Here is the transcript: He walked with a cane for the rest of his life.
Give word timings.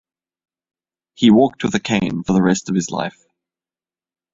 He 1.13 1.29
walked 1.29 1.63
with 1.63 1.75
a 1.75 1.79
cane 1.79 2.23
for 2.23 2.33
the 2.33 2.41
rest 2.41 2.69
of 2.69 2.75
his 2.75 2.89
life. 2.89 3.23